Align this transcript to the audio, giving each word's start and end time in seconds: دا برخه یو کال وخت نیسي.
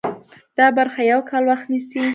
دا 0.57 0.65
برخه 0.77 1.01
یو 1.11 1.19
کال 1.29 1.43
وخت 1.47 1.65
نیسي. 1.71 1.99